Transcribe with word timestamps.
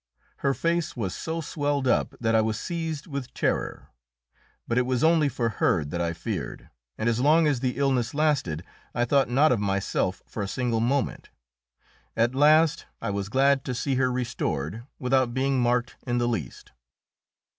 Her 0.37 0.55
face 0.55 0.97
was 0.97 1.13
so 1.13 1.41
swelled 1.41 1.87
up 1.87 2.15
that 2.19 2.33
I 2.33 2.41
was 2.41 2.59
seized 2.59 3.05
with 3.05 3.31
terror. 3.35 3.89
But 4.67 4.79
it 4.79 4.87
was 4.87 5.03
only 5.03 5.29
for 5.29 5.49
her 5.61 5.85
that 5.85 6.01
I 6.01 6.11
feared, 6.11 6.71
and 6.97 7.07
as 7.07 7.19
long 7.19 7.45
as 7.45 7.59
the 7.59 7.77
illness 7.77 8.15
lasted 8.15 8.63
I 8.95 9.05
thought 9.05 9.29
not 9.29 9.51
of 9.51 9.59
myself 9.59 10.23
for 10.25 10.41
a 10.41 10.47
single 10.47 10.79
moment. 10.79 11.29
At 12.17 12.33
last 12.33 12.87
I 12.99 13.11
was 13.11 13.29
glad 13.29 13.63
to 13.65 13.75
see 13.75 13.93
her 13.93 14.11
restored 14.11 14.83
without 14.97 15.35
being 15.35 15.61
marked 15.61 15.97
in 16.07 16.17
the 16.17 16.27
least. 16.27 16.71